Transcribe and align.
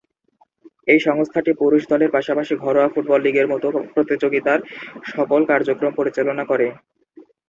এই 0.87 0.99
সংস্থাটি 1.07 1.51
পুরুষ 1.61 1.81
দলের 1.91 2.13
পাশাপাশি 2.15 2.53
ঘরোয়া 2.63 2.89
ফুটবল 2.93 3.19
লীগের 3.23 3.47
মতো 3.53 3.65
প্রতিযোগিতার 3.93 4.59
সকল 5.11 5.41
কার্যক্রম 5.51 5.91
পরিচালনা 5.95 6.43
করে। 6.51 6.67